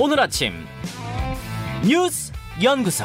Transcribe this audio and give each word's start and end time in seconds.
오늘 0.00 0.20
아침 0.20 0.52
뉴스 1.84 2.32
연구소 2.62 3.04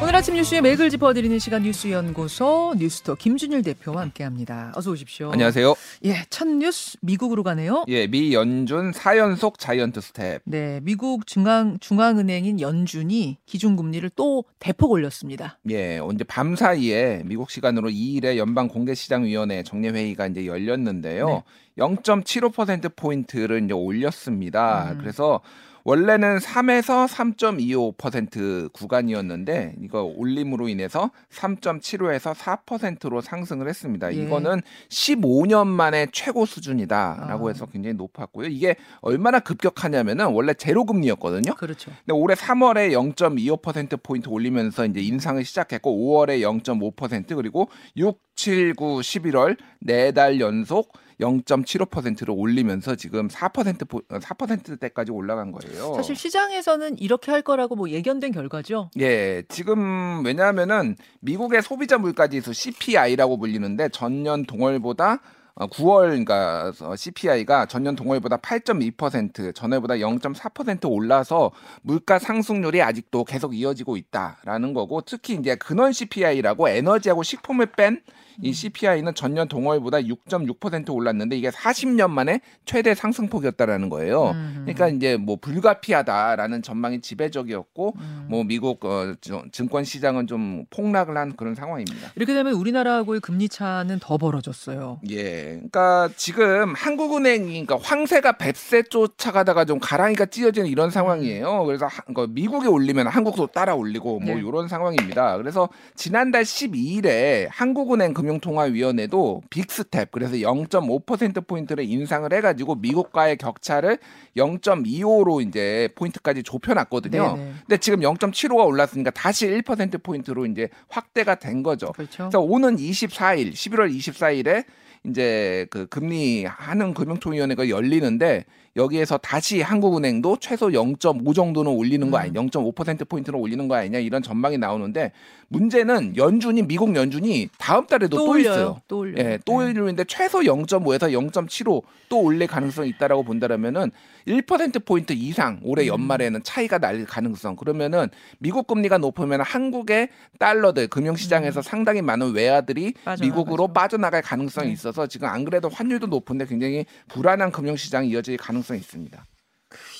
오늘 0.00 0.14
아침 0.14 0.34
뉴스의 0.34 0.62
맥을 0.62 0.90
짚어드리는 0.90 1.40
시간 1.40 1.64
뉴스 1.64 1.90
연구소 1.90 2.74
뉴스토 2.78 3.16
김준일 3.16 3.62
대표와 3.64 4.02
함께합니다. 4.02 4.72
어서 4.76 4.92
오십시오. 4.92 5.32
안녕하세요. 5.32 5.74
예, 6.04 6.22
첫 6.30 6.46
뉴스 6.46 6.96
미국으로 7.02 7.42
가네요. 7.42 7.84
예, 7.88 8.06
미 8.06 8.32
연준 8.32 8.92
4연속 8.92 9.58
자이언트 9.58 10.00
스텝. 10.00 10.42
네, 10.44 10.78
미국 10.84 11.26
중앙 11.26 11.78
중앙은행인 11.80 12.60
연준이 12.60 13.38
기준금리를 13.46 14.08
또 14.14 14.44
대폭 14.60 14.92
올렸습니다. 14.92 15.58
예, 15.68 15.98
언제 15.98 16.22
밤 16.22 16.54
사이에 16.54 17.22
미국 17.24 17.50
시간으로 17.50 17.90
2일에 17.90 18.36
연방 18.36 18.68
공개시장위원회 18.68 19.64
정례 19.64 19.90
회의가 19.90 20.28
이제 20.28 20.46
열렸는데요. 20.46 21.26
네. 21.26 21.42
0.75% 21.78 22.94
포인트를 22.94 23.64
이제 23.64 23.72
올렸습니다. 23.72 24.92
음. 24.92 24.98
그래서 24.98 25.40
원래는 25.84 26.38
3에서 26.38 27.08
3.25% 27.08 28.72
구간이었는데 28.72 29.76
이거 29.82 30.02
올림으로 30.02 30.68
인해서 30.68 31.10
3.75에서 31.32 32.34
4%로 32.34 33.20
상승을 33.20 33.68
했습니다. 33.68 34.12
예. 34.12 34.16
이거는 34.16 34.60
15년 34.88 35.66
만에 35.66 36.06
최고 36.12 36.44
수준이다라고 36.44 37.46
아. 37.46 37.50
해서 37.50 37.66
굉장히 37.66 37.94
높았고요. 37.94 38.48
이게 38.48 38.76
얼마나 39.00 39.40
급격하냐면은 39.40 40.26
원래 40.26 40.52
제로 40.54 40.84
금리였거든요. 40.84 41.54
그렇죠. 41.54 41.90
근데 42.04 42.12
올해 42.12 42.34
3월에 42.34 42.90
0.25% 43.14 44.02
포인트 44.02 44.28
올리면서 44.28 44.86
이제 44.86 45.00
인상을 45.00 45.42
시작했고 45.44 45.90
5월에 45.96 46.40
0.5% 46.40 47.36
그리고 47.36 47.68
6, 47.96 48.18
7, 48.34 48.74
9, 48.74 48.98
11월 49.00 49.56
네 49.80 50.12
달 50.12 50.40
연속 50.40 50.92
0.75%를 51.20 52.34
올리면서 52.36 52.94
지금 52.96 53.28
4% 53.28 53.88
포, 53.88 54.00
4%대까지 54.02 55.10
올라간 55.10 55.52
거예요. 55.52 55.94
사실 55.94 56.16
시장에서는 56.16 56.98
이렇게 56.98 57.30
할 57.32 57.42
거라고 57.42 57.76
뭐 57.76 57.90
예견된 57.90 58.32
결과죠. 58.32 58.90
예, 59.00 59.42
지금 59.48 60.24
왜냐하면은 60.24 60.96
미국의 61.20 61.62
소비자 61.62 61.98
물가 61.98 62.28
지수 62.28 62.52
CPI라고 62.52 63.38
불리는데 63.38 63.88
전년 63.90 64.44
동월보다 64.44 65.14
어, 65.14 65.18
9월 65.66 66.08
그러니까 66.08 66.72
CPI가 66.96 67.66
전년 67.66 67.96
동월보다 67.96 68.36
8.2% 68.38 69.54
전월보다 69.54 69.94
0.4% 69.94 70.90
올라서 70.90 71.50
물가 71.82 72.18
상승률이 72.18 72.80
아직도 72.82 73.24
계속 73.24 73.56
이어지고 73.56 73.96
있다라는 73.96 74.72
거고 74.72 75.00
특히 75.02 75.34
이제 75.34 75.56
근원 75.56 75.92
CPI라고 75.92 76.68
에너지하고 76.68 77.22
식품을 77.22 77.66
뺀 77.72 78.00
이 78.40 78.52
CPI는 78.52 79.16
전년 79.16 79.48
동월보다 79.48 79.98
6.6% 79.98 80.94
올랐는데 80.94 81.36
이게 81.36 81.50
40년 81.50 82.08
만에 82.10 82.40
최대 82.64 82.94
상승폭이었다라는 82.94 83.88
거예요. 83.88 84.30
음. 84.30 84.60
그러니까 84.64 84.86
이제 84.86 85.16
뭐 85.16 85.34
불가피하다라는 85.40 86.62
전망이 86.62 87.00
지배적이었고 87.00 87.94
음. 87.98 88.26
뭐 88.28 88.44
미국 88.44 88.84
어, 88.84 89.14
저- 89.20 89.42
증권 89.50 89.82
시장은 89.82 90.28
좀 90.28 90.64
폭락을 90.70 91.16
한 91.16 91.34
그런 91.34 91.56
상황입니다. 91.56 92.12
이렇게 92.14 92.32
되면 92.32 92.52
우리나라하고의 92.52 93.20
금리 93.20 93.48
차는 93.48 93.98
더 94.00 94.18
벌어졌어요. 94.18 95.00
예, 95.10 95.47
그러니까 95.54 96.08
지금 96.16 96.74
한국은행이 96.74 97.66
그러니까 97.66 97.78
황새가 97.80 98.32
뱁새 98.32 98.84
쫓아가다가 98.84 99.64
좀 99.64 99.78
가랑이가 99.78 100.26
찢어지는 100.26 100.68
이런 100.68 100.90
상황이에요. 100.90 101.64
그래서 101.64 101.86
하, 101.86 102.02
그러니까 102.02 102.26
미국이 102.32 102.68
올리면 102.68 103.06
한국도 103.06 103.48
따라 103.48 103.74
올리고 103.74 104.20
뭐 104.20 104.34
네. 104.34 104.40
이런 104.40 104.68
상황입니다. 104.68 105.36
그래서 105.36 105.68
지난달 105.94 106.44
12일에 106.44 107.48
한국은행 107.50 108.14
금융통화위원회도 108.14 109.42
빅스텝 109.50 110.10
그래서 110.12 110.34
0.5% 110.34 111.46
포인트를 111.46 111.84
인상을 111.84 112.32
해가지고 112.32 112.76
미국과의 112.76 113.36
격차를 113.36 113.98
0.25로 114.36 115.46
이제 115.46 115.88
포인트까지 115.94 116.42
좁혀놨거든요. 116.42 117.36
네네. 117.36 117.52
근데 117.60 117.76
지금 117.78 118.00
0.75가 118.00 118.66
올랐으니까 118.66 119.10
다시 119.10 119.46
1% 119.46 120.02
포인트로 120.02 120.46
이제 120.46 120.68
확대가 120.88 121.34
된 121.34 121.62
거죠. 121.62 121.92
그렇죠. 121.92 122.24
그래서 122.24 122.40
오는 122.40 122.76
24일, 122.76 123.52
11월 123.52 123.94
24일에 123.94 124.64
이제 125.04 125.66
그 125.70 125.86
금리 125.86 126.44
하는 126.44 126.94
금융통위원회가 126.94 127.68
열리는데 127.68 128.44
여기에서 128.76 129.18
다시 129.18 129.60
한국은행도 129.60 130.36
최소 130.40 130.68
0.5 130.68 131.34
정도는 131.34 131.72
올리는 131.72 132.10
거 132.10 132.18
아니, 132.18 132.30
음. 132.30 132.48
0.5% 132.48 133.08
포인트로 133.08 133.38
올리는 133.38 133.66
거 133.66 133.74
아니냐 133.74 133.98
이런 133.98 134.22
전망이 134.22 134.56
나오는데 134.56 135.12
문제는 135.48 136.16
연준이 136.16 136.62
미국 136.62 136.94
연준이 136.94 137.48
다음 137.58 137.86
달에도 137.86 138.16
또, 138.16 138.24
또, 138.24 138.30
올려요. 138.30 138.52
있어요. 138.52 138.80
또 138.86 138.98
올려요. 138.98 139.16
예, 139.18 139.38
또 139.44 139.60
네. 139.60 139.66
올리는데 139.70 140.04
최소 140.04 140.40
0.5에서 140.40 141.10
0.75 141.10 141.82
또 142.08 142.22
올릴 142.22 142.46
가능성이 142.46 142.90
있다라고 142.90 143.24
본다라면은 143.24 143.90
1% 144.26 144.84
포인트 144.84 145.12
이상 145.12 145.60
올해 145.62 145.84
음. 145.84 145.88
연말에는 145.88 146.42
차이가 146.42 146.78
날 146.78 147.04
가능성. 147.04 147.56
그러면은 147.56 148.08
미국 148.38 148.66
금리가 148.66 148.98
높으면 148.98 149.40
한국의 149.40 150.08
달러들 150.38 150.88
금융 150.88 151.16
시장에서 151.16 151.62
상당히 151.62 152.02
많은 152.02 152.32
외화들이 152.32 152.86
음. 152.86 152.92
빠져나가죠. 153.04 153.24
미국으로 153.24 153.72
빠져나갈 153.72 154.22
가능성이 154.22 154.68
네. 154.68 154.72
있어서 154.72 155.06
지금 155.06 155.28
안 155.28 155.44
그래도 155.44 155.68
환율도 155.68 156.06
높은데 156.08 156.46
굉장히 156.46 156.86
불안한 157.08 157.52
금융 157.52 157.76
시장이 157.76 158.08
이어질 158.08 158.36
가능성이 158.36 158.80
있습니다. 158.80 159.24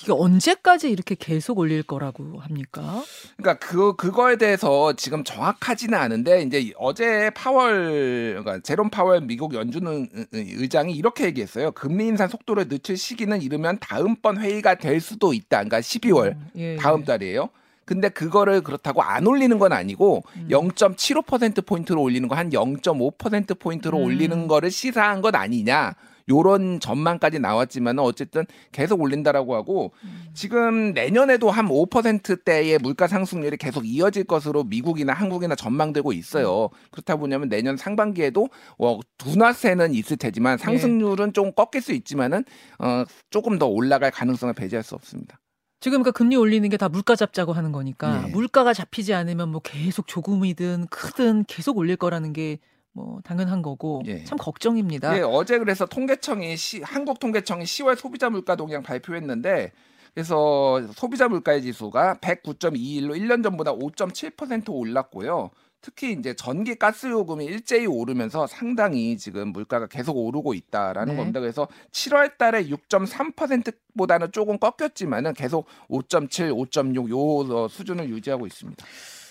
이게 0.01 0.11
언제까지 0.11 0.89
이렇게 0.89 1.15
계속 1.17 1.59
올릴 1.59 1.83
거라고 1.83 2.39
합니까? 2.39 3.03
그러니까 3.37 3.65
그 3.65 3.95
그거에 3.95 4.35
대해서 4.37 4.93
지금 4.93 5.23
정확하지는 5.23 5.97
않은데 5.97 6.41
이제 6.41 6.71
어제 6.77 7.29
파월 7.35 8.39
그러니까 8.39 8.59
제롬 8.63 8.89
파월 8.89 9.21
미국 9.21 9.53
연준 9.53 9.87
의- 9.87 10.07
의장이 10.33 10.93
이렇게 10.93 11.25
얘기했어요. 11.25 11.71
금리 11.71 12.07
인상 12.07 12.27
속도를 12.27 12.67
늦출 12.67 12.97
시기는 12.97 13.41
이르면 13.41 13.77
다음번 13.79 14.37
회의가 14.39 14.75
될 14.75 14.99
수도 14.99 15.33
있다. 15.33 15.57
그러니까 15.63 15.79
12월 15.81 16.35
예, 16.55 16.75
다음 16.77 17.01
예. 17.01 17.05
달이에요. 17.05 17.49
근데 17.85 18.09
그거를 18.09 18.61
그렇다고 18.61 19.01
안 19.01 19.25
올리는 19.25 19.57
건 19.57 19.73
아니고 19.73 20.23
음. 20.35 20.47
0.75% 20.49 21.65
포인트로 21.65 22.01
올리는 22.01 22.27
거 22.27 22.35
한 22.35 22.49
0.5% 22.51 23.59
포인트로 23.59 23.97
음. 23.97 24.03
올리는 24.03 24.47
거를 24.47 24.69
시사한 24.71 25.21
것 25.21 25.35
아니냐. 25.35 25.95
요런 26.29 26.79
전망까지 26.79 27.39
나왔지만은 27.39 28.03
어쨌든 28.03 28.45
계속 28.71 29.01
올린다라고 29.01 29.55
하고 29.55 29.91
음. 30.03 30.25
지금 30.33 30.93
내년에도 30.93 31.49
한 31.51 31.67
5%대의 31.67 32.79
물가 32.79 33.07
상승률이 33.07 33.57
계속 33.57 33.85
이어질 33.85 34.23
것으로 34.23 34.63
미국이나 34.63 35.13
한국이나 35.13 35.55
전망되고 35.55 36.13
있어요. 36.13 36.69
그렇다 36.91 37.15
보냐면 37.15 37.49
내년 37.49 37.77
상반기에도 37.77 38.49
어, 38.77 38.99
둔화세는 39.17 39.93
있을 39.93 40.17
테지만 40.17 40.57
상승률은 40.57 41.33
좀 41.33 41.51
꺾일 41.53 41.81
수 41.81 41.93
있지만은 41.93 42.43
어, 42.79 43.03
조금 43.29 43.59
더 43.59 43.67
올라갈 43.67 44.11
가능성을 44.11 44.53
배제할 44.53 44.83
수 44.83 44.95
없습니다. 44.95 45.39
지금 45.81 46.03
그 46.03 46.11
금리 46.11 46.35
올리는 46.35 46.67
게 46.69 46.77
다 46.77 46.89
물가 46.89 47.15
잡자고 47.15 47.53
하는 47.53 47.71
거니까 47.71 48.23
예. 48.27 48.31
물가가 48.31 48.73
잡히지 48.73 49.13
않으면 49.13 49.49
뭐 49.49 49.61
계속 49.61 50.07
조금이든 50.07 50.87
크든 50.89 51.45
계속 51.47 51.77
올릴 51.77 51.95
거라는 51.97 52.33
게 52.33 52.59
뭐 52.93 53.19
당연한 53.23 53.61
거고 53.61 54.01
예. 54.05 54.23
참 54.23 54.37
걱정입니다. 54.37 55.17
예, 55.17 55.21
어제 55.21 55.57
그래서 55.59 55.85
통계청이 55.85 56.57
시, 56.57 56.81
한국 56.81 57.19
통계청이 57.19 57.63
10월 57.63 57.95
소비자 57.95 58.29
물가 58.29 58.55
동향 58.55 58.83
발표했는데 58.83 59.71
그래서 60.13 60.81
소비자 60.93 61.27
물가의 61.27 61.61
지수가 61.61 62.15
109.21로 62.15 63.17
1년 63.17 63.43
전보다 63.43 63.73
5.7% 63.73 64.69
올랐고요. 64.69 65.51
특히 65.81 66.11
이제 66.11 66.33
전기 66.33 66.75
가스 66.75 67.07
요금이 67.07 67.45
일제히 67.45 67.85
오르면서 67.85 68.47
상당히 68.47 69.17
지금 69.17 69.53
물가가 69.53 69.87
계속 69.87 70.17
오르고 70.17 70.53
있다라는 70.53 71.13
네. 71.13 71.17
겁니다. 71.17 71.39
그래서 71.39 71.67
7월 71.91 72.37
달에 72.37 72.65
6.3%보다는 72.65 74.31
조금 74.33 74.57
꺾였지만은 74.57 75.33
계속 75.33 75.67
5.7, 75.89 76.51
5.6 76.69 77.09
요 77.09 77.67
수준을 77.69 78.09
유지하고 78.09 78.45
있습니다. 78.45 78.85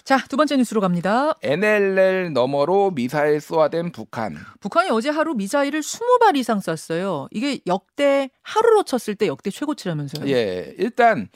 자, 0.09 0.25
두 0.27 0.39
번째 0.39 0.57
뉴스로 0.57 0.81
갑니다. 0.81 1.35
NLL 1.43 2.33
너머로 2.33 2.93
미사일 2.93 3.43
쏘아댄 3.43 3.93
북한. 3.93 4.39
북한이 4.59 4.89
어제 4.89 5.11
하루 5.11 5.35
미사일을 5.35 5.81
20발 5.81 6.35
이상 6.39 6.61
쐈어요. 6.61 7.29
이게 7.31 7.61
역대 7.67 8.31
하루로 8.41 8.85
쳤을 8.85 9.17
때 9.17 9.27
역대 9.27 9.51
최고치라면서요. 9.51 10.27
예, 10.31 10.75
일단 10.79 11.29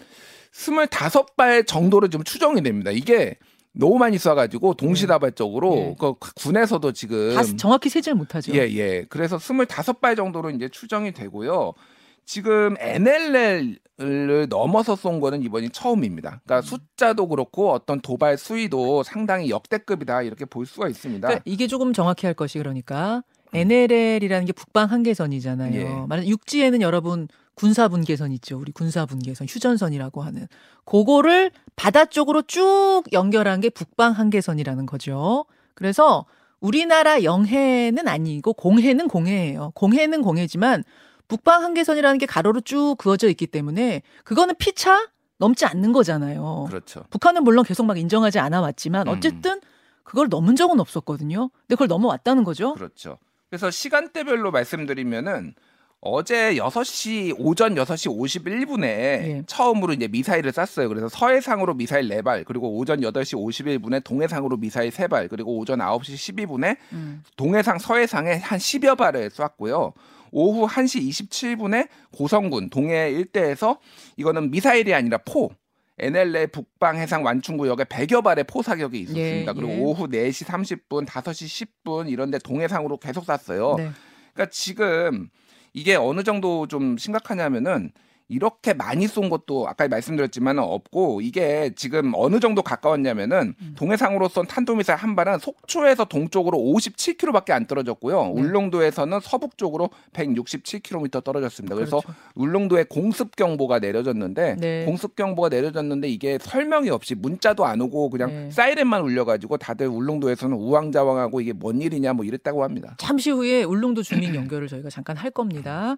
25발 0.55 1.67
정도로 1.67 2.08
좀 2.08 2.25
추정이 2.25 2.62
됩니다. 2.62 2.91
이게 2.91 3.37
너무 3.73 3.99
많이 3.99 4.17
쏴가지고 4.17 4.79
동시다발적으로 4.79 5.76
예. 5.76 5.94
그 5.99 6.14
군에서도 6.37 6.93
지금 6.93 7.35
다 7.35 7.43
정확히 7.58 7.91
세지를 7.91 8.17
못하죠. 8.17 8.55
예, 8.55 8.61
예. 8.61 9.05
그래서 9.11 9.37
25발 9.37 10.17
정도로 10.17 10.49
이제 10.49 10.70
추정이 10.70 11.12
되고요. 11.12 11.75
지금 12.24 12.76
NLL을 12.78 14.48
넘어서 14.48 14.96
쏜 14.96 15.20
거는 15.20 15.42
이번이 15.42 15.70
처음입니다. 15.70 16.40
그러니까 16.44 16.58
음. 16.58 16.62
숫자도 16.62 17.28
그렇고 17.28 17.72
어떤 17.72 18.00
도발 18.00 18.38
수위도 18.38 19.02
상당히 19.02 19.50
역대급이다 19.50 20.22
이렇게 20.22 20.44
볼 20.44 20.66
수가 20.66 20.88
있습니다. 20.88 21.26
그러니까 21.28 21.42
이게 21.44 21.66
조금 21.66 21.92
정확히 21.92 22.26
할 22.26 22.34
것이 22.34 22.58
그러니까 22.58 23.22
NLL이라는 23.54 24.46
게 24.46 24.52
북방 24.52 24.90
한계선이잖아요. 24.90 25.80
예. 25.80 26.06
말하 26.08 26.24
육지에는 26.24 26.80
여러분 26.80 27.28
군사 27.54 27.88
분계선 27.88 28.32
있죠. 28.32 28.58
우리 28.58 28.72
군사 28.72 29.04
분계선 29.04 29.46
휴전선이라고 29.48 30.22
하는 30.22 30.48
그거를 30.84 31.50
바다 31.76 32.06
쪽으로 32.06 32.42
쭉 32.42 33.02
연결한 33.12 33.60
게 33.60 33.69
북방 33.69 34.12
한계선이라는 34.12 34.86
거죠. 34.86 35.44
그래서 35.74 36.24
우리나라 36.60 37.24
영해는 37.24 38.08
아니고 38.08 38.54
공해는 38.54 39.08
공해예요. 39.08 39.72
공해는 39.74 40.22
공해지만 40.22 40.84
북방 41.32 41.62
한계선이라는 41.62 42.19
게 42.19 42.26
가로로 42.26 42.61
쭉 42.61 42.96
그어져 42.99 43.31
있기 43.31 43.46
때문에 43.46 44.02
그거는 44.23 44.55
피차 44.58 45.08
넘지 45.38 45.64
않는 45.64 45.93
거잖아요. 45.93 46.67
그렇죠. 46.69 47.05
북한은 47.08 47.43
물론 47.43 47.64
계속 47.64 47.87
막 47.87 47.96
인정하지 47.96 48.38
않아 48.38 48.61
왔지만 48.61 49.08
음. 49.08 49.14
어쨌든 49.14 49.58
그걸 50.02 50.29
넘은 50.29 50.56
적은 50.56 50.79
없었거든요. 50.79 51.49
근데 51.49 51.75
그걸 51.75 51.88
넘어왔다는 51.88 52.44
거죠. 52.44 52.75
그렇죠. 52.75 53.17
그래서 53.49 53.70
시간대별로 53.70 54.50
말씀드리면은 54.50 55.55
어제 56.02 56.56
6시 56.56 57.37
오전 57.38 57.76
6시 57.76 58.44
51분에 58.44 58.82
예. 58.84 59.43
처음으로 59.46 59.94
이제 59.94 60.08
미사일을 60.08 60.52
쐈어요. 60.52 60.88
그래서 60.90 61.08
서해상으로 61.08 61.73
미사일 61.73 62.11
4발, 62.11 62.44
그리고 62.44 62.76
오전 62.76 63.00
8시 63.00 63.38
51분에 63.38 64.05
동해상으로 64.05 64.58
미사일 64.58 64.90
3발, 64.90 65.31
그리고 65.31 65.56
오전 65.56 65.79
9시 65.79 66.34
12분에 66.34 66.76
음. 66.93 67.23
동해상 67.37 67.79
서해상에 67.79 68.34
한 68.34 68.58
10여 68.58 68.99
발을 68.99 69.31
쐈고요. 69.31 69.94
오후 70.32 70.67
1시 70.67 71.08
27분에 71.08 71.88
고성군 72.12 72.70
동해 72.70 73.11
일대에서 73.11 73.79
이거는 74.17 74.50
미사일이 74.50 74.93
아니라 74.94 75.19
포 75.19 75.50
NLL 75.99 76.49
북방 76.49 76.96
해상 76.96 77.25
완충 77.25 77.58
구역에 77.58 77.84
100여 77.84 78.25
발의 78.25 78.44
포 78.44 78.62
사격이 78.62 78.99
있었습니다. 79.00 79.52
예, 79.52 79.55
그리고 79.55 79.73
예. 79.73 79.79
오후 79.79 80.08
4시 80.08 80.46
30분, 80.46 81.06
5시 81.06 81.69
10분 81.84 82.11
이런 82.11 82.31
데 82.31 82.38
동해상으로 82.38 82.96
계속 82.96 83.25
쐈어요. 83.25 83.76
네. 83.76 83.90
그러니까 84.32 84.50
지금 84.50 85.29
이게 85.75 85.94
어느 85.94 86.23
정도 86.23 86.67
좀 86.67 86.96
심각하냐면은 86.96 87.93
이렇게 88.32 88.73
많이 88.73 89.06
쏜 89.06 89.29
것도 89.29 89.69
아까 89.69 89.87
말씀드렸지만 89.88 90.58
없고 90.58 91.20
이게 91.20 91.70
지금 91.76 92.12
어느 92.14 92.40
정도 92.40 92.62
가까웠냐면은 92.62 93.55
음. 93.61 93.75
동해상으로 93.76 94.29
쏜 94.29 94.46
탄도미사일 94.46 94.99
한 94.99 95.14
발은 95.14 95.38
속초에서 95.38 96.06
동쪽으로 96.06 96.56
57km밖에 96.58 97.50
안 97.50 97.67
떨어졌고요. 97.67 98.25
네. 98.25 98.40
울릉도에서는 98.40 99.20
서북 99.20 99.58
쪽으로 99.58 99.90
167km 100.14 101.23
떨어졌습니다. 101.23 101.75
그래서 101.75 102.00
그렇죠. 102.00 102.19
울릉도에 102.34 102.84
공습 102.84 103.37
경보가 103.37 103.79
내려졌는데 103.81 104.56
네. 104.58 104.84
공습 104.87 105.14
경보가 105.14 105.50
내려졌는데 105.50 106.08
이게 106.08 106.38
설명이 106.40 106.88
없이 106.88 107.14
문자도 107.14 107.67
안 107.67 107.81
오고 107.82 108.08
그냥 108.11 108.31
네. 108.31 108.50
사이렌만 108.50 109.02
울려가지고 109.02 109.58
다들 109.58 109.88
울릉도에서는 109.88 110.56
우왕좌왕하고 110.56 111.43
이게 111.43 111.52
뭔 111.52 111.82
일이냐 111.82 112.14
뭐 112.14 112.25
이랬다고 112.25 112.64
합니다. 112.64 112.96
잠시 112.99 113.31
후에 113.31 113.64
울릉도 113.64 114.02
주민 114.02 114.34
연결을 114.34 114.69
저희가 114.69 114.88
잠깐 114.88 115.17
할 115.17 115.31
겁니다. 115.31 115.96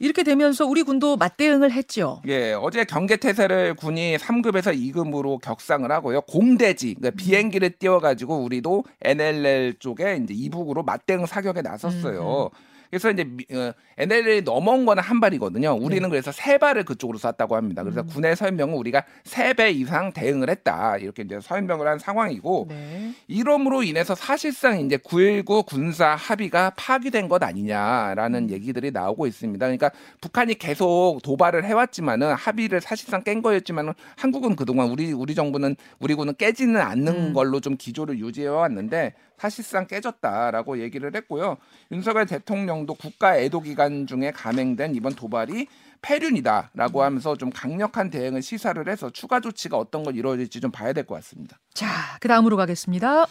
이렇게 0.00 0.22
되면서 0.22 0.66
우리 0.66 0.82
군도 0.82 1.16
맞대응을 1.16 1.72
했죠. 1.72 2.22
예, 2.26 2.54
어제 2.54 2.84
경계 2.84 3.16
태세를 3.16 3.74
군이 3.74 4.16
3급에서 4.16 4.74
2급으로 4.74 5.40
격상을 5.42 5.88
하고요. 5.92 6.22
공대지, 6.22 6.94
그러니까 6.94 7.22
비행기를 7.22 7.70
띄워가지고 7.78 8.42
우리도 8.42 8.84
NLL 9.02 9.78
쪽에 9.78 10.18
이제 10.24 10.32
이북으로 10.34 10.82
맞대응 10.82 11.26
사격에 11.26 11.60
나섰어요. 11.60 12.48
그래서 12.90 13.10
이제 13.10 13.24
미- 13.24 13.46
어, 13.52 13.72
NLL이 13.98 14.42
넘어온 14.42 14.84
거는 14.84 15.02
한 15.02 15.20
발이거든요. 15.20 15.74
우리는 15.80 16.08
그래서 16.10 16.32
세 16.32 16.58
발을 16.58 16.84
그쪽으로 16.84 17.18
쐈다고 17.18 17.54
합니다. 17.56 17.82
그래서 17.82 18.02
군의 18.02 18.34
설명은 18.34 18.74
우리가 18.74 19.04
세 19.24 19.54
배 19.54 19.70
이상 19.70 20.12
대응을 20.12 20.48
했다. 20.50 20.96
이렇게 20.98 21.22
이제 21.22 21.38
설명을 21.40 21.86
한 21.86 21.98
상황이고 21.98 22.66
네. 22.68 23.12
이럼으로 23.28 23.82
인해서 23.82 24.14
사실상 24.14 24.80
이제 24.80 24.96
9.19 24.96 25.66
군사 25.66 26.14
합의가 26.14 26.70
파기된 26.76 27.28
것 27.28 27.42
아니냐라는 27.42 28.50
얘기들이 28.50 28.90
나오고 28.90 29.26
있습니다. 29.26 29.64
그러니까 29.66 29.90
북한이 30.20 30.54
계속 30.54 31.18
도발을 31.22 31.64
해왔지만은 31.64 32.32
합의를 32.34 32.80
사실상 32.80 33.22
깬 33.22 33.42
거였지만은 33.42 33.92
한국은 34.16 34.56
그동안 34.56 34.88
우리 34.90 35.12
우리 35.12 35.34
정부는 35.34 35.76
우리 35.98 36.14
군은 36.14 36.34
깨지는 36.36 36.80
않는 36.80 37.08
음. 37.28 37.32
걸로 37.32 37.60
좀 37.60 37.76
기조를 37.76 38.18
유지해 38.18 38.46
왔는데 38.48 39.14
사실상 39.40 39.86
깨졌다라고 39.86 40.80
얘기를 40.80 41.10
했고요. 41.16 41.56
윤석열 41.90 42.26
대통령도 42.26 42.92
국가 42.94 43.38
애도 43.38 43.62
기간 43.62 44.06
중에 44.06 44.32
감행된 44.32 44.94
이번 44.94 45.14
도발이 45.14 45.66
폐륜이다라고 46.02 47.02
하면서 47.02 47.34
좀 47.36 47.48
강력한 47.48 48.10
대응을 48.10 48.42
시사를 48.42 48.86
해서 48.86 49.08
추가 49.08 49.40
조치가 49.40 49.78
어떤 49.78 50.02
걸 50.02 50.14
이루어질지 50.14 50.60
좀 50.60 50.70
봐야 50.70 50.92
될 50.92 51.04
것 51.06 51.14
같습니다. 51.14 51.58
자, 51.72 51.88
그 52.20 52.28
다음으로 52.28 52.58
가겠습니다. 52.58 53.24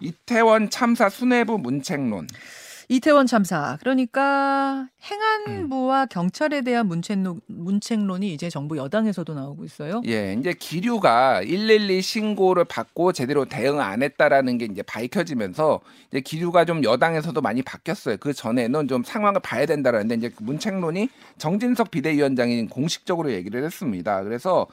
이태원 0.00 0.70
참사 0.70 1.08
수뇌부 1.08 1.58
문책론. 1.58 2.28
이태원 2.90 3.26
참사. 3.26 3.76
그러니까 3.80 4.88
행안부와 5.02 6.06
경찰에 6.06 6.62
대한 6.62 6.86
문책론, 6.88 7.42
문책론이 7.46 8.32
이제 8.32 8.48
정부 8.48 8.78
여당에서도 8.78 9.34
나오고 9.34 9.64
있어요. 9.66 10.00
예, 10.06 10.34
이제 10.38 10.54
기류가 10.54 11.42
112 11.42 12.00
신고를 12.00 12.64
받고 12.64 13.12
제대로 13.12 13.44
대응 13.44 13.78
안 13.80 14.02
했다라는 14.02 14.56
게 14.56 14.64
이제 14.64 14.82
밝혀지면서 14.82 15.80
이제 16.10 16.20
기류가 16.20 16.64
좀 16.64 16.82
여당에서도 16.82 17.38
많이 17.42 17.60
바뀌었어요. 17.60 18.16
그 18.18 18.32
전에는 18.32 18.88
좀 18.88 19.04
상황을 19.04 19.40
봐야 19.40 19.66
된다라는데 19.66 20.14
이제 20.14 20.28
그 20.30 20.42
문책론이 20.42 21.10
정진석 21.36 21.90
비대위원장이 21.90 22.68
공식적으로 22.68 23.32
얘기를 23.32 23.62
했습니다. 23.64 24.22
그래서 24.22 24.66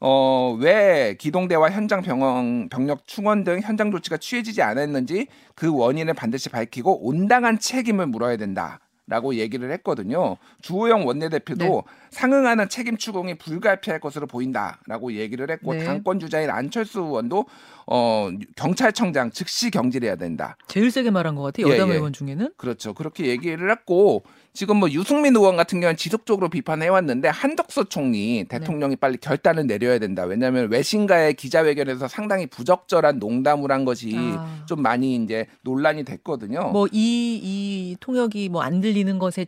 어, 0.00 0.56
왜 0.60 1.16
기동대와 1.18 1.70
현장 1.70 2.02
병원, 2.02 2.68
병력 2.68 3.06
충원 3.06 3.44
등 3.44 3.60
현장 3.60 3.90
조치가 3.90 4.16
취해지지 4.18 4.62
않았는지 4.62 5.26
그 5.54 5.74
원인을 5.74 6.14
반드시 6.14 6.48
밝히고 6.48 7.06
온당한 7.06 7.58
책임을 7.58 8.06
물어야 8.06 8.36
된다. 8.36 8.80
라고 9.08 9.36
얘기를 9.36 9.70
했거든요. 9.70 10.36
주호영 10.62 11.06
원내대표도 11.06 11.64
네. 11.64 11.82
상응하는 12.10 12.68
책임 12.68 12.96
추궁이 12.96 13.38
불가피할 13.38 14.00
것으로 14.00 14.26
보인다라고 14.26 15.12
얘기를 15.12 15.48
했고 15.48 15.74
네. 15.74 15.84
당권 15.84 16.18
주자인 16.18 16.50
안철수 16.50 17.02
의원도 17.02 17.46
어 17.86 18.30
경찰청장 18.56 19.30
즉시 19.30 19.70
경질해야 19.70 20.16
된다. 20.16 20.56
제일 20.66 20.90
세게 20.90 21.10
말한 21.10 21.36
것 21.36 21.42
같아요. 21.42 21.72
여당 21.72 21.86
예, 21.86 21.92
예. 21.92 21.96
의원 21.98 22.12
중에는. 22.12 22.54
그렇죠. 22.56 22.94
그렇게 22.94 23.26
얘기를 23.26 23.70
했고 23.70 24.24
지금 24.56 24.78
뭐 24.78 24.90
유승민 24.90 25.36
의원 25.36 25.56
같은 25.56 25.80
경우는 25.80 25.96
지속적으로 25.96 26.48
비판해 26.48 26.88
왔는데 26.88 27.28
한덕수 27.28 27.84
총리 27.90 28.44
대통령이 28.48 28.96
빨리 28.96 29.18
결단을 29.18 29.66
내려야 29.66 29.98
된다. 29.98 30.24
왜냐하면 30.24 30.70
외신과의 30.70 31.34
기자회견에서 31.34 32.08
상당히 32.08 32.46
부적절한 32.46 33.18
농담을 33.18 33.70
한 33.70 33.84
것이 33.84 34.14
아. 34.16 34.64
좀 34.66 34.80
많이 34.82 35.14
이제 35.16 35.46
논란이 35.62 36.04
됐거든요. 36.04 36.70
뭐 36.72 36.88
이 36.90 37.40
이 37.44 37.96
통역이 38.00 38.48
뭐 38.48 38.62
안 38.62 38.80
들리는 38.80 39.18
것에 39.18 39.46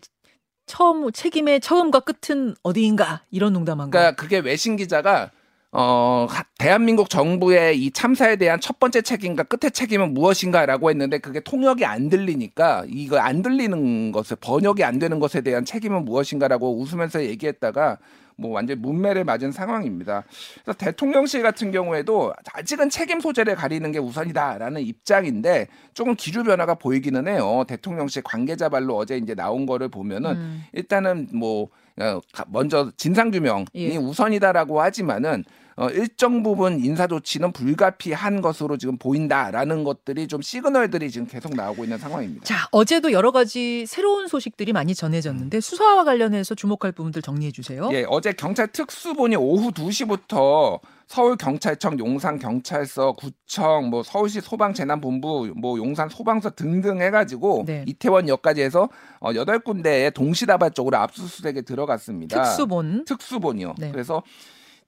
처음 0.67 1.11
책임의 1.11 1.61
처음과 1.61 2.01
끝은 2.01 2.55
어디인가 2.63 3.23
이런 3.31 3.55
농담한 3.55 3.91
거. 3.91 3.99
그러니까 3.99 4.21
그게 4.23 4.39
외신 4.39 4.77
기자가 4.77 5.31
어 5.71 6.27
하- 6.31 6.45
대한민국 6.59 7.11
정부의 7.11 7.79
이 7.79 7.91
참사에 7.91 8.37
대한 8.37 8.59
첫 8.59 8.79
번째 8.79 9.03
책임과 9.03 9.43
끝의 9.45 9.71
책임은 9.71 10.15
무엇인가라고 10.15 10.89
했는데 10.89 11.19
그게 11.19 11.41
통역이 11.41 11.85
안 11.85 12.09
들리니까 12.09 12.85
이거 12.89 13.19
안 13.19 13.43
들리는 13.43 14.11
것에 14.11 14.35
번역이 14.37 14.83
안 14.83 14.99
되는 14.99 15.21
것에 15.21 15.43
대한 15.43 15.67
책임은 15.67 16.07
무엇인가라고 16.07 16.81
웃으면서 16.81 17.23
얘기했다가 17.25 17.99
뭐 18.39 18.53
완전 18.53 18.79
히 18.79 18.81
문매를 18.81 19.25
맞은 19.25 19.53
상황입니다. 19.53 20.23
그래서 20.65 20.79
대통령실 20.79 21.43
같은 21.43 21.71
경우에도 21.73 22.33
아직은 22.55 22.89
책임 22.89 23.21
소재를 23.21 23.57
가리는 23.57 23.91
게 23.93 23.99
우선이다라는 23.99 24.81
입장인데 24.81 25.67
조금 25.93 26.15
기류 26.15 26.45
변화가 26.45 26.77
보이기는 26.77 27.27
해요. 27.27 27.65
대통령실 27.67 28.23
관계자 28.23 28.69
발로 28.69 28.97
어제 28.97 29.19
이제 29.19 29.35
나온 29.35 29.67
거를 29.67 29.89
보면은 29.89 30.37
음. 30.37 30.65
일단은 30.73 31.29
뭐 31.35 31.69
먼저 32.49 32.91
진상 32.97 33.31
규명이 33.31 33.67
예. 33.75 33.97
우선이다라고 33.97 34.81
하지만은 34.81 35.45
어, 35.79 35.89
일정 35.91 36.43
부분 36.43 36.81
인사 36.85 37.07
조치는 37.07 37.53
불가피한 37.53 38.41
것으로 38.41 38.77
지금 38.79 38.99
보인다라는 38.99 39.85
것들이 39.85 40.27
좀 40.27 40.43
시그널들이 40.43 41.09
지금 41.09 41.29
계속 41.29 41.55
나오고 41.55 41.85
있는 41.85 41.99
상황입니다. 41.99 42.45
자, 42.45 42.67
어제도 42.73 43.13
여러 43.13 43.31
가지 43.31 43.87
새로운 43.87 44.27
소식들이 44.27 44.73
많이 44.73 44.93
전해졌는데 44.97 45.61
수사와 45.61 46.03
관련해서 46.03 46.57
주목할 46.57 46.91
부분들 46.91 47.23
정리해 47.23 47.53
주세요. 47.53 47.89
예, 47.93 48.05
어제 48.09 48.33
경찰 48.33 48.67
특수본이 48.73 49.37
오후 49.37 49.71
2시부터 49.71 50.81
서울 51.07 51.37
경찰청, 51.37 51.97
용산 52.01 52.41
경찰서, 52.41 53.13
구청, 53.13 53.89
뭐 53.89 54.03
서울시 54.03 54.41
소방재난본부, 54.41 55.55
뭐 55.57 55.79
용산 55.79 56.09
소방서 56.09 56.51
등등 56.51 57.01
해가지고 57.01 57.65
네. 57.67 57.85
이태원역까지 57.87 58.63
해서 58.63 58.89
어, 59.21 59.33
8군데의 59.33 60.13
동시다발적으로 60.13 60.97
압수수색에 60.97 61.63
들어갔습니다. 61.63 62.43
특수본. 62.43 63.05
특수본이요. 63.05 63.77
네. 63.79 63.93
그래서 63.93 64.25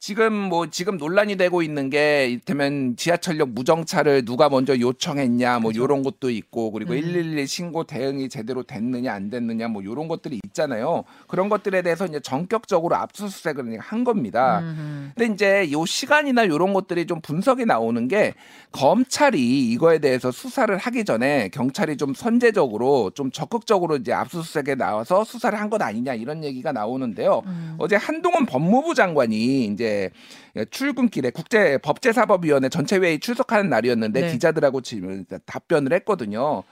지금 0.03 0.33
뭐 0.33 0.67
지금 0.71 0.97
논란이 0.97 1.37
되고 1.37 1.61
있는 1.61 1.91
게 1.91 2.27
이를테면 2.31 2.97
지하철역 2.97 3.51
무정차를 3.51 4.25
누가 4.25 4.49
먼저 4.49 4.79
요청했냐 4.81 5.59
뭐 5.59 5.73
그죠. 5.73 5.83
요런 5.83 6.03
것도 6.03 6.31
있고 6.31 6.71
그리고 6.73 6.95
음. 6.95 7.03
112 7.03 7.47
신고 7.47 7.85
대응이 7.85 8.31
제대로 8.31 8.63
됐느냐 8.63 9.13
안 9.13 9.29
됐느냐 9.29 9.69
뭐 9.69 9.85
요런 9.85 10.09
것들이 10.09 10.41
있잖아요. 10.47 11.05
그런 11.27 11.51
것들에 11.51 11.83
대해서 11.83 12.07
이제 12.07 12.19
전격적으로 12.19 12.97
압수수색을 12.97 13.79
한 13.79 14.05
겁니다. 14.05 14.61
음. 14.61 15.13
근데 15.15 15.35
이제 15.35 15.71
요 15.71 15.85
시간이나 15.85 16.49
요런 16.49 16.73
것들이 16.73 17.05
좀 17.07 17.21
분석이 17.21 17.67
나오는 17.67 18.09
게 18.09 18.33
검찰이 18.73 19.71
이거에 19.71 19.99
대해서 19.99 20.31
수사를 20.33 20.75
하기 20.79 21.05
전에 21.05 21.51
경찰이 21.51 21.99
좀 21.99 22.15
선제적으로 22.15 23.11
좀 23.11 23.31
적극적으로 23.31 23.97
이제 23.97 24.15
압수수색에 24.15 24.77
나와서 24.77 25.25
수사를 25.25 25.59
한 25.61 25.71
것 25.71 25.81
아니냐 25.83 26.15
이런 26.15 26.43
얘기가 26.43 26.73
나오는데요. 26.73 27.43
음. 27.47 27.77
어제 27.79 27.95
한동훈 27.95 28.45
법무부 28.47 28.95
장관이 28.95 29.67
이제 29.67 29.90
출근길에 30.71 31.31
국제 31.31 31.79
법제사법위원회 31.79 32.69
전체 32.69 32.97
회의 32.99 33.21
출석하는 33.21 33.71
날이었는데 33.71 34.21
네. 34.21 34.33
기자들하고 34.33 34.81
지금 34.81 35.25
답변을 35.47 35.93
했거든요. 35.95 36.65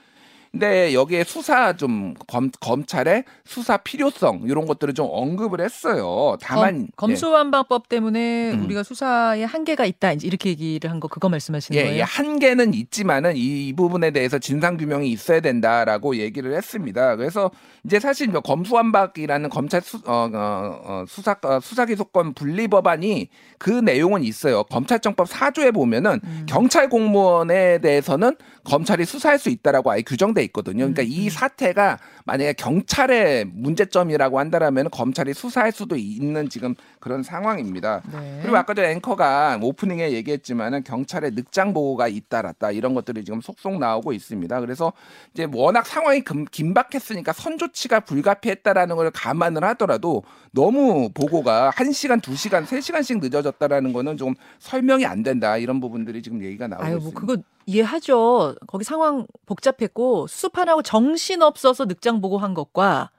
근데 0.51 0.93
여기에 0.93 1.23
수사 1.23 1.73
좀 1.73 2.13
검, 2.27 2.51
검찰의 2.59 3.23
수사 3.45 3.77
필요성 3.77 4.41
이런 4.45 4.65
것들을 4.65 4.93
좀 4.93 5.07
언급을 5.09 5.61
했어요. 5.61 6.37
다만 6.41 6.87
검, 6.95 7.15
수완방법 7.15 7.89
때문에 7.89 8.51
음. 8.51 8.65
우리가 8.65 8.83
수사에 8.83 9.43
한계가 9.43 9.85
있다 9.85 10.13
이제 10.13 10.27
이렇게 10.27 10.49
얘기를 10.49 10.89
한 10.89 10.99
거 10.99 11.07
그거 11.07 11.29
말씀하시는 11.29 11.79
예, 11.79 11.83
거예요? 11.83 11.97
예, 11.99 12.01
한계는 12.01 12.73
있지만은 12.73 13.35
이, 13.35 13.67
이 13.69 13.73
부분에 13.73 14.11
대해서 14.11 14.37
진상 14.37 14.77
규명이 14.77 15.09
있어야 15.11 15.39
된다라고 15.39 16.17
얘기를 16.17 16.53
했습니다. 16.55 17.15
그래서 17.15 17.51
이제 17.85 17.99
사실 17.99 18.27
뭐 18.27 18.41
검수완박이라는 18.41 19.49
검찰 19.49 19.81
수, 19.81 19.97
어, 20.05 20.29
어, 20.33 20.81
어, 20.83 21.05
수사 21.07 21.35
어, 21.43 21.59
수사기소권 21.61 22.33
분리 22.33 22.67
법안이 22.67 23.29
그 23.57 23.69
내용은 23.71 24.23
있어요. 24.23 24.63
검찰청법 24.63 25.27
4조에 25.27 25.73
보면은 25.73 26.19
음. 26.23 26.45
경찰 26.47 26.89
공무원에 26.89 27.79
대해서는 27.79 28.35
검찰이 28.65 29.05
수사할 29.05 29.39
수 29.39 29.49
있다라고 29.49 29.91
아예 29.91 30.01
규정돼 30.01 30.38
있거든요. 30.43 30.79
그러니까 30.79 31.03
음, 31.03 31.07
이 31.09 31.25
음. 31.25 31.29
사태가 31.29 31.99
만약에 32.25 32.53
경찰의 32.53 33.45
문제점이라고 33.45 34.39
한다라면 34.39 34.89
검찰이 34.91 35.33
수사할 35.33 35.71
수도 35.71 35.95
있는 35.95 36.49
지금 36.49 36.75
그런 36.99 37.23
상황입니다. 37.23 38.01
네. 38.11 38.39
그리고 38.41 38.57
아까 38.57 38.73
전 38.73 38.85
앵커가 38.85 39.59
오프닝에 39.61 40.11
얘기했지만은 40.11 40.83
경찰의 40.83 41.31
늑장 41.31 41.73
보고가 41.73 42.07
잇따랐다 42.07 42.71
이런 42.71 42.93
것들이 42.93 43.23
지금 43.25 43.41
속속 43.41 43.79
나오고 43.79 44.13
있습니다. 44.13 44.59
그래서 44.59 44.93
이제 45.33 45.47
워낙 45.51 45.85
상황이 45.85 46.21
금, 46.21 46.45
긴박했으니까 46.45 47.33
선조치가 47.33 48.01
불가피했다라는 48.01 48.95
걸 48.95 49.11
감안을 49.11 49.63
하더라도 49.63 50.23
너무 50.51 51.09
보고가 51.13 51.71
1시간, 51.75 52.21
2시간, 52.21 52.65
3시간씩 52.65 53.21
늦어졌다라는 53.21 53.93
거는 53.93 54.17
좀 54.17 54.35
설명이 54.59 55.05
안 55.05 55.23
된다 55.23 55.57
이런 55.57 55.79
부분들이 55.79 56.21
지금 56.21 56.43
얘기가 56.43 56.67
나오고 56.67 56.83
아유 56.83 56.91
뭐 56.97 57.07
있습니다. 57.09 57.19
그거 57.19 57.41
이해하죠. 57.65 58.55
거기 58.67 58.83
상황 58.83 59.27
복잡했고 59.45 60.27
수습하라고 60.27 60.81
정신 60.81 61.41
없어서 61.41 61.85
늑장 61.85 62.21
보고한 62.21 62.53
것과 62.53 63.11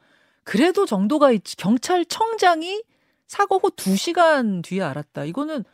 그래도 0.44 0.86
정도가 0.86 1.30
있지. 1.32 1.56
경찰청장이 1.56 2.82
사고 3.26 3.58
후 3.58 3.70
2시간 3.70 4.62
뒤에 4.64 4.82
알았다. 4.82 5.24
이거는 5.24 5.64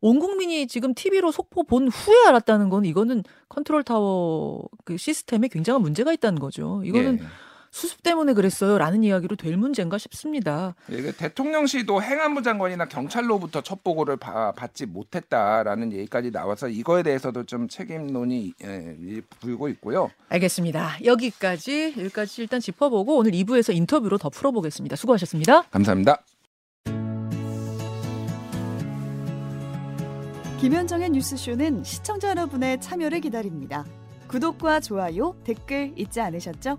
온 0.00 0.18
국민이 0.18 0.66
지금 0.66 0.94
TV로 0.94 1.32
속보 1.32 1.64
본 1.64 1.88
후에 1.88 2.26
알았다는 2.28 2.68
건 2.68 2.84
이거는 2.84 3.24
컨트롤 3.48 3.82
타워 3.82 4.62
그 4.84 4.96
시스템에 4.96 5.48
굉장한 5.48 5.82
문제가 5.82 6.12
있다는 6.12 6.38
거죠. 6.38 6.82
이거는 6.84 7.18
예. 7.20 7.26
수습 7.76 8.02
때문에 8.02 8.32
그랬어요라는 8.32 9.04
이야기로 9.04 9.36
될 9.36 9.54
문제인가 9.58 9.98
싶습니다. 9.98 10.74
예, 10.90 11.02
그 11.02 11.12
대통령실도 11.12 12.00
행안부 12.02 12.42
장관이나 12.42 12.86
경찰로부터 12.86 13.60
첫 13.60 13.84
보고를 13.84 14.16
바- 14.16 14.52
받지 14.52 14.86
못했다라는 14.86 15.92
얘기까지 15.92 16.30
나와서 16.32 16.68
이거에 16.68 17.02
대해서도 17.02 17.44
좀 17.44 17.68
책임론이 17.68 18.54
예, 18.64 19.20
불고 19.40 19.68
있고요. 19.68 20.10
알겠습니다. 20.30 21.04
여기까지 21.04 21.92
여기까지 21.98 22.40
일단 22.40 22.60
짚어보고 22.60 23.18
오늘 23.18 23.32
2부에서 23.32 23.76
인터뷰로 23.76 24.16
더 24.16 24.30
풀어보겠습니다. 24.30 24.96
수고하셨습니다. 24.96 25.62
감사합니다. 25.64 26.22
김현정의 30.60 31.10
뉴스쇼는 31.10 31.84
시청자 31.84 32.30
여러분의 32.30 32.80
참여를 32.80 33.20
기다립니다. 33.20 33.84
구독과 34.28 34.80
좋아요, 34.80 35.36
댓글 35.44 35.92
잊지 35.94 36.22
않으셨죠? 36.22 36.78